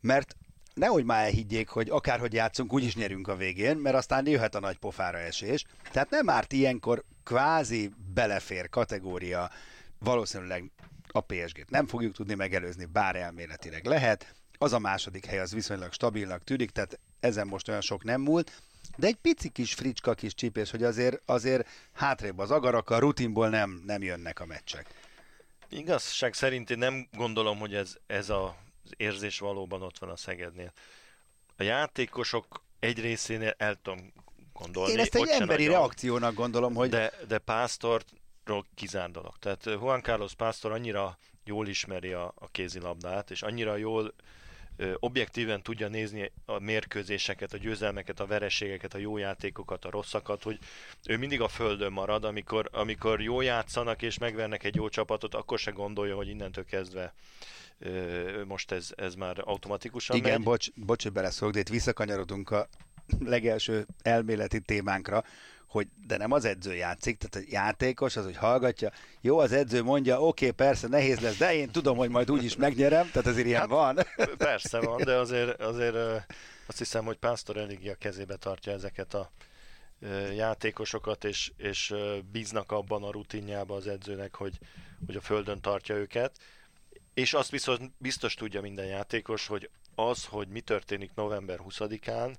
[0.00, 0.36] mert
[0.74, 4.78] nehogy már elhiggyék, hogy akárhogy játszunk, úgyis nyerünk a végén, mert aztán jöhet a nagy
[4.78, 5.64] pofára esés.
[5.92, 9.50] Tehát nem árt ilyenkor kvázi belefér kategória,
[9.98, 10.70] valószínűleg
[11.12, 14.34] a PSG-t nem fogjuk tudni megelőzni, bár elméletileg lehet.
[14.58, 18.62] Az a második hely az viszonylag stabilnak tűnik, tehát ezen most olyan sok nem múlt.
[18.96, 23.48] De egy pici kis fricska kis csípés, hogy azért, azért hátrébb az agarak, a rutinból
[23.48, 24.86] nem, nem jönnek a meccsek.
[25.68, 30.16] Igazság szerint én nem gondolom, hogy ez, ez a, az érzés valóban ott van a
[30.16, 30.72] Szegednél.
[31.56, 34.12] A játékosok egy részénél el tudom
[34.52, 34.92] gondolni.
[34.92, 36.88] Én ezt egy emberi nagyon, reakciónak gondolom, hogy...
[36.88, 38.17] De, de Pásztortról
[38.74, 39.36] kizárt dolog.
[39.38, 44.14] Tehát Juan Carlos Pásztor annyira jól ismeri a, a kézilabdát, és annyira jól
[44.98, 50.58] objektíven tudja nézni a mérkőzéseket, a győzelmeket, a vereségeket, a jó játékokat, a rosszakat, hogy
[51.08, 55.58] ő mindig a földön marad, amikor, amikor jó játszanak és megvernek egy jó csapatot, akkor
[55.58, 57.14] se gondolja, hogy innentől kezdve
[58.46, 60.42] most ez, ez már automatikusan Igen, megy.
[60.42, 62.68] bocs, bocs, hogy beleszólok, de itt visszakanyarodunk a
[63.18, 65.24] legelső elméleti témánkra,
[65.68, 69.82] hogy de nem az edző játszik, tehát a játékos az, hogy hallgatja, jó, az edző
[69.82, 73.46] mondja, oké, okay, persze, nehéz lesz, de én tudom, hogy majd úgyis megnyerem, tehát azért
[73.46, 73.98] ilyen hát, van.
[74.36, 75.94] Persze van, de azért, azért
[76.66, 79.30] azt hiszem, hogy Pásztor eléggé a kezébe tartja ezeket a
[80.34, 81.94] játékosokat, és, és
[82.32, 84.58] bíznak abban a rutinjába az edzőnek, hogy,
[85.06, 86.38] hogy a földön tartja őket.
[87.14, 92.34] És azt biztos, biztos tudja minden játékos, hogy az, hogy mi történik november 20-án,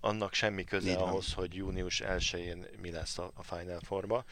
[0.00, 4.24] annak semmi köze Így ahhoz, hogy június 1-én mi lesz a, a Final Four-ba.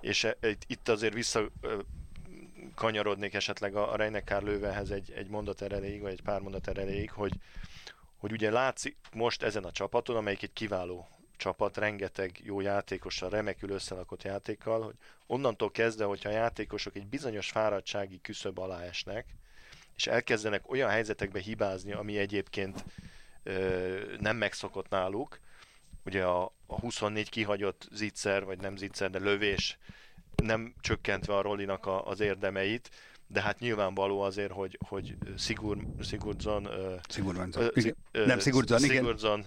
[0.00, 1.50] És e, itt azért vissza
[2.74, 7.10] kanyarodnék esetleg a, a Reinekár Lővenhez egy, egy mondat erejéig, vagy egy pár mondat erejéig,
[7.10, 7.32] hogy,
[8.16, 13.70] hogy ugye látszik most ezen a csapaton, amelyik egy kiváló csapat, rengeteg jó játékossal, remekül
[13.70, 14.94] összelakott játékkal, hogy
[15.26, 19.26] onnantól kezdve, hogyha a játékosok egy bizonyos fáradtsági küszöb alá esnek,
[19.96, 22.84] és elkezdenek olyan helyzetekbe hibázni, ami egyébként
[24.18, 25.38] nem megszokott náluk.
[26.04, 29.78] Ugye a, a 24 kihagyott zicser, vagy nem zicser, de lövés
[30.42, 32.90] nem csökkentve a Rollinak a, az érdemeit,
[33.26, 36.68] de hát nyilvánvaló azért, hogy, hogy Sigur, Sigurdzon...
[37.08, 37.70] Sigurdzon,
[38.12, 38.96] nem Sigurdzon, igen.
[38.96, 39.46] Sigurdzon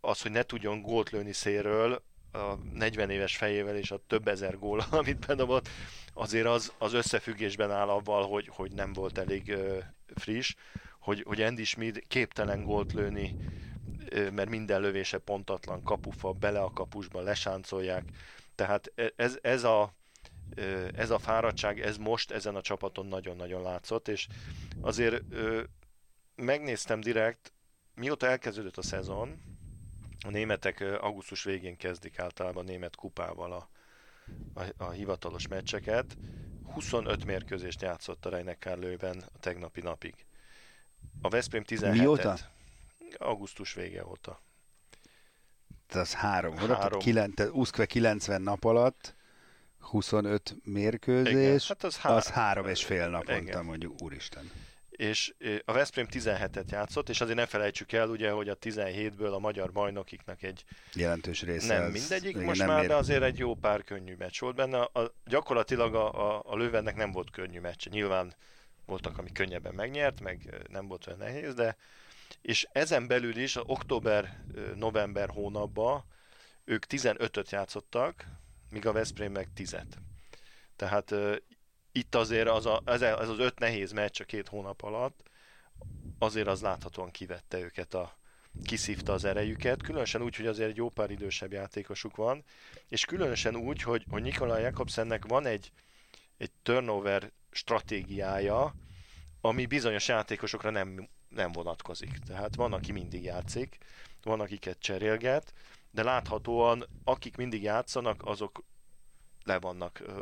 [0.00, 4.58] az, hogy ne tudjon gólt lőni széről, a 40 éves fejével és a több ezer
[4.58, 5.68] gól, amit bedobott,
[6.14, 9.56] azért az, az összefüggésben áll avval, hogy, hogy nem volt elég
[10.14, 10.54] friss
[11.04, 13.36] hogy, hogy Andy Schmid képtelen gólt lőni,
[14.32, 18.04] mert minden lövése pontatlan, kapufa, bele a kapusba, lesáncolják.
[18.54, 19.94] Tehát e, ez, ez a
[20.96, 24.26] ez a fáradtság, ez most ezen a csapaton nagyon-nagyon látszott, és
[24.80, 25.22] azért
[26.34, 27.52] megnéztem direkt,
[27.94, 29.40] mióta elkezdődött a szezon,
[30.26, 33.68] a németek augusztus végén kezdik általában a német kupával a,
[34.60, 36.16] a, a hivatalos meccseket.
[36.72, 40.14] 25 mérkőzést játszott a Reineckár lőben a tegnapi napig.
[41.24, 42.36] A Veszprém 17 Mióta?
[43.18, 44.40] Augusztus vége óta.
[45.86, 47.34] Tehát az három, három.
[47.34, 49.14] Tehát 90 nap alatt
[49.78, 53.64] 25 mérkőzés, Igen, hát az, há- az három és fél naponta Igen.
[53.64, 54.50] mondjuk, úristen.
[54.90, 55.34] És
[55.64, 59.72] a Veszprém 17-et játszott, és azért ne felejtsük el, ugye, hogy a 17-ből a magyar
[59.72, 61.78] bajnokiknak egy jelentős része.
[61.78, 62.88] Nem mindegyik most nem már, mér...
[62.88, 64.80] de azért egy jó pár könnyű meccs volt benne.
[64.80, 67.88] A, gyakorlatilag a, a, a Löwennek nem volt könnyű meccs.
[67.88, 68.34] Nyilván
[68.86, 71.76] voltak, ami könnyebben megnyert, meg nem volt olyan nehéz, de
[72.40, 76.04] és ezen belül is, október-november hónapban
[76.64, 78.26] ők 15-öt játszottak,
[78.70, 79.76] míg a Veszprém meg 10
[80.76, 81.36] Tehát uh,
[81.92, 85.22] itt azért az, a, ez, ez az öt nehéz meccs a két hónap alatt,
[86.18, 88.16] azért az láthatóan kivette őket a,
[88.62, 92.44] kiszívta az erejüket, különösen úgy, hogy azért egy jó pár idősebb játékosuk van,
[92.88, 95.72] és különösen úgy, hogy, hogy Nikolaj Jakobsennek van egy,
[96.36, 98.74] egy turnover stratégiája,
[99.40, 102.18] ami bizonyos játékosokra nem, nem vonatkozik.
[102.18, 103.78] Tehát van, aki mindig játszik,
[104.22, 105.52] van, akiket cserélget,
[105.90, 108.64] de láthatóan akik mindig játszanak, azok
[109.44, 110.20] le vannak ö,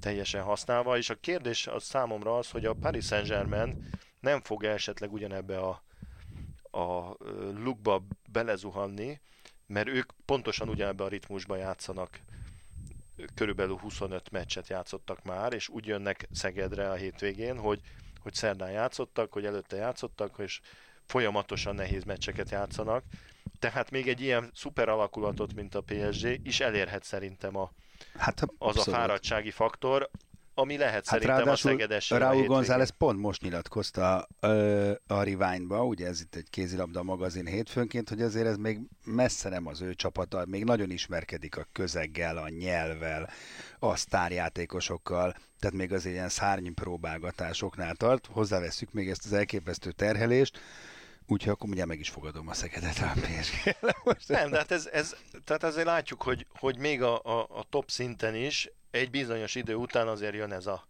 [0.00, 3.88] teljesen használva, és a kérdés az számomra az, hogy a Paris Saint-Germain
[4.20, 5.82] nem fog esetleg ugyanebbe a,
[6.78, 7.16] a
[7.52, 9.20] lukba belezuhanni,
[9.66, 12.20] mert ők pontosan ugyanebbe a ritmusba játszanak
[13.34, 17.80] körülbelül 25 meccset játszottak már, és úgy jönnek Szegedre a hétvégén, hogy,
[18.20, 20.60] hogy szerdán játszottak, hogy előtte játszottak, és
[21.06, 23.04] folyamatosan nehéz meccseket játszanak.
[23.58, 27.70] Tehát még egy ilyen szuper alakulatot, mint a PSG is elérhet szerintem a,
[28.16, 30.10] hát, az a fáradtsági faktor.
[30.54, 32.10] Ami lehet hát szerintem a Szegedes.
[32.10, 38.08] Raúl González pont most nyilatkozta ö, a Riványba, ugye ez itt egy kézilabda magazin hétfőnként,
[38.08, 42.48] hogy azért ez még messze nem az ő csapata, még nagyon ismerkedik a közeggel, a
[42.48, 43.30] nyelvvel,
[43.78, 48.26] a sztárjátékosokkal, tehát még az ilyen szárnypróbálgatásoknál tart.
[48.26, 50.58] Hozzáveszünk még ezt az elképesztő terhelést,
[51.26, 53.76] Úgyhogy akkor ugye meg is fogadom a Szegedet a PSG.
[54.26, 57.90] Nem, de hát ez, ez, tehát azért látjuk, hogy, hogy még a, a, a top
[57.90, 60.86] szinten is egy bizonyos idő után azért jön ez a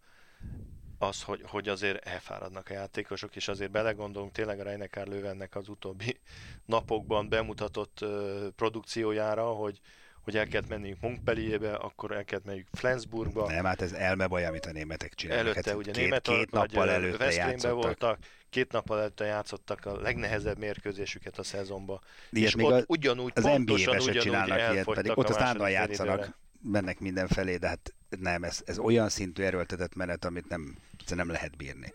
[0.97, 5.69] az, hogy, hogy azért elfáradnak a játékosok, és azért belegondolunk tényleg a Reinekár Löwennek az
[5.69, 6.19] utóbbi
[6.65, 9.79] napokban bemutatott uh, produkciójára, hogy,
[10.25, 13.47] hogy el kellett menniük Montpellierbe, akkor el kellett menniük Flensburgba.
[13.47, 15.45] Nem, hát ez elmebaj, amit a németek csinálnak.
[15.45, 17.83] Előtte hát ugye két, német, két nappal előtte játszottak.
[17.83, 18.19] voltak,
[18.49, 21.99] két nappal előtte játszottak a legnehezebb mérkőzésüket a szezonban.
[22.29, 26.17] Ilyet és még ott az, ugyanúgy, az NBA-be se csinálnak ilyet, pedig ott aztán játszanak,
[26.17, 26.35] időre.
[26.61, 30.77] mennek mindenfelé, de hát nem, ez, ez olyan szintű erőltetett menet, amit nem,
[31.15, 31.93] nem lehet bírni.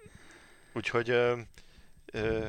[0.73, 1.39] Úgyhogy ö,
[2.13, 2.49] ö,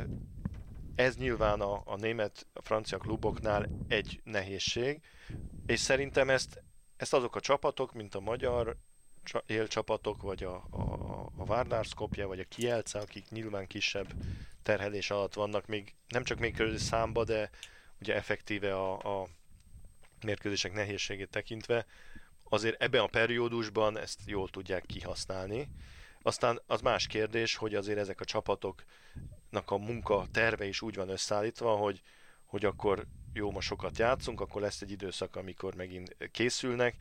[0.95, 4.99] ez nyilván a, a német, a francia kluboknál egy nehézség,
[5.65, 6.63] és szerintem ezt,
[6.97, 8.77] ezt azok a csapatok, mint a magyar
[9.45, 14.13] élcsapatok, vagy a, a, a Skopje, vagy a Kielce, akik nyilván kisebb
[14.63, 17.49] terhelés alatt vannak, még nem csak még körül számba, de
[17.99, 19.27] ugye effektíve a, a
[20.25, 21.85] mérkőzések nehézségét tekintve,
[22.43, 25.69] azért ebben a periódusban ezt jól tudják kihasználni.
[26.21, 31.09] Aztán az más kérdés, hogy azért ezek a csapatoknak a munka terve is úgy van
[31.09, 32.01] összeállítva, hogy,
[32.45, 36.95] hogy akkor jó, ma sokat játszunk, akkor lesz egy időszak, amikor megint készülnek,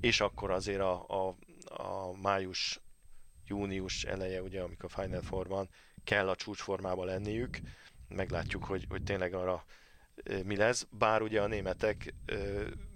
[0.00, 1.36] és akkor azért a, a,
[1.82, 2.80] a május,
[3.46, 5.68] június eleje, ugye, amikor Final Four van,
[6.04, 7.58] kell a csúcsformában lenniük,
[8.08, 9.64] meglátjuk, hogy, hogy tényleg arra
[10.44, 12.14] mi lesz, bár ugye a németek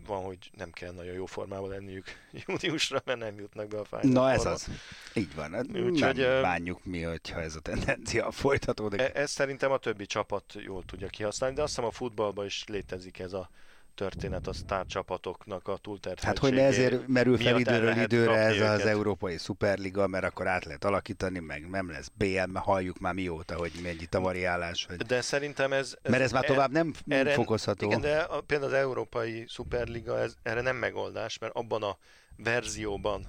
[0.06, 2.04] van, hogy nem kell nagyon jó formában lenniük
[2.46, 4.68] júniusra, mert nem jutnak be a Final Na ez az.
[5.14, 5.52] Így van.
[5.52, 9.00] Hát Úgyhogy, nem bánjuk mi, hogyha ez a tendencia folytatódik.
[9.00, 12.64] Ez, ez szerintem a többi csapat jól tudja kihasználni, de azt hiszem a futballban is
[12.66, 13.50] létezik ez a
[13.94, 16.26] történet a sztárcsapatoknak a túlterheltségé.
[16.26, 18.70] Hát hogy ne ezért merül fel időről időre ez őket.
[18.70, 23.14] az Európai Szuperliga, mert akkor át lehet alakítani, meg nem lesz BL, mert halljuk már
[23.14, 24.86] mióta, hogy mennyit a variálás.
[24.86, 24.96] Hogy...
[24.96, 25.96] De szerintem ez...
[26.02, 27.86] ez mert ez már tovább nem erre, fokozható.
[27.86, 31.98] Igen, de a, például az Európai Szuperliga ez, erre nem megoldás, mert abban a
[32.36, 33.26] verzióban,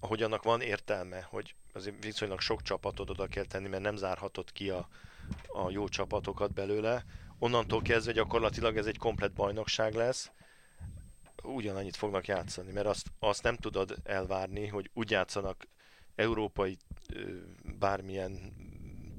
[0.00, 4.52] ahogy annak van értelme, hogy azért viszonylag sok csapatot oda kell tenni, mert nem zárhatod
[4.52, 4.88] ki a,
[5.46, 7.04] a jó csapatokat belőle,
[7.44, 10.30] onnantól kezdve gyakorlatilag ez egy komplet bajnokság lesz,
[11.42, 15.68] ugyanannyit fognak játszani, mert azt, azt nem tudod elvárni, hogy úgy játszanak
[16.14, 16.76] európai
[17.78, 18.52] bármilyen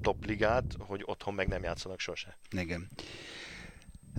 [0.02, 2.38] topligát, hogy otthon meg nem játszanak sose.
[2.52, 2.90] Igen.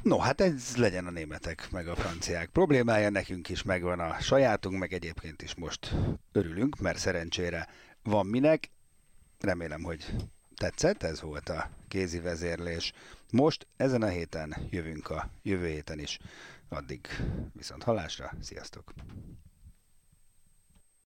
[0.03, 4.79] No, hát ez legyen a németek meg a franciák problémája, nekünk is megvan a sajátunk,
[4.79, 5.95] meg egyébként is most
[6.33, 7.69] örülünk, mert szerencsére
[8.03, 8.71] van minek.
[9.41, 10.07] Remélem, hogy
[10.57, 12.93] tetszett, ez volt a kézi vezérlés.
[13.33, 16.19] Most ezen a héten jövünk a jövő héten is.
[16.69, 17.07] Addig
[17.53, 18.93] viszont halásra, sziasztok!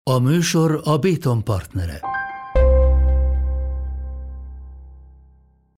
[0.03, 2.01] A műsor a Béton partnere.